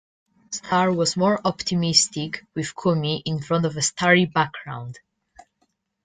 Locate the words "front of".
3.39-3.77